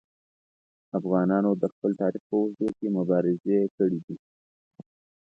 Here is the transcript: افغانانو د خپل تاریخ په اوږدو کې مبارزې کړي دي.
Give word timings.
افغانانو 0.99 1.51
د 1.61 1.63
خپل 1.73 1.91
تاریخ 2.01 2.23
په 2.29 2.35
اوږدو 2.39 2.67
کې 2.77 2.87
مبارزې 2.97 3.59
کړي 3.77 3.99
دي. 4.05 4.15